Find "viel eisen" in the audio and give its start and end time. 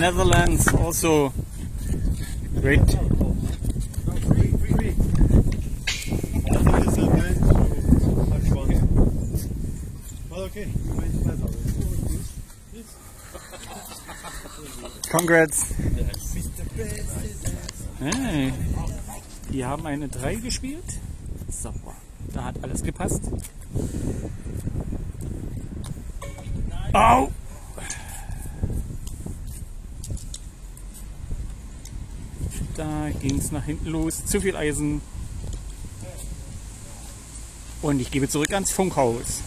34.40-35.00